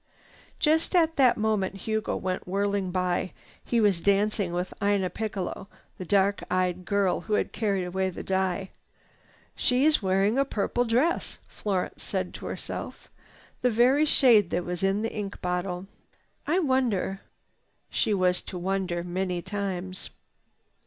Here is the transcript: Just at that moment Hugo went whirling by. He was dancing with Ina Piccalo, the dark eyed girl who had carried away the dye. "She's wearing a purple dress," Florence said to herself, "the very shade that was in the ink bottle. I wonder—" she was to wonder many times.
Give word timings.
Just 0.57 0.95
at 0.95 1.15
that 1.17 1.37
moment 1.37 1.75
Hugo 1.75 2.15
went 2.15 2.47
whirling 2.47 2.89
by. 2.89 3.33
He 3.63 3.79
was 3.79 4.01
dancing 4.01 4.51
with 4.51 4.73
Ina 4.81 5.11
Piccalo, 5.11 5.67
the 5.99 6.05
dark 6.05 6.41
eyed 6.49 6.85
girl 6.85 7.21
who 7.21 7.33
had 7.33 7.51
carried 7.51 7.85
away 7.85 8.09
the 8.09 8.23
dye. 8.23 8.71
"She's 9.55 10.01
wearing 10.01 10.39
a 10.39 10.43
purple 10.43 10.85
dress," 10.85 11.37
Florence 11.47 12.01
said 12.01 12.33
to 12.33 12.47
herself, 12.47 13.11
"the 13.61 13.69
very 13.69 14.05
shade 14.05 14.49
that 14.49 14.65
was 14.65 14.81
in 14.81 15.03
the 15.03 15.13
ink 15.13 15.39
bottle. 15.39 15.85
I 16.47 16.57
wonder—" 16.57 17.21
she 17.91 18.11
was 18.11 18.41
to 18.41 18.57
wonder 18.57 19.03
many 19.03 19.43
times. 19.43 20.09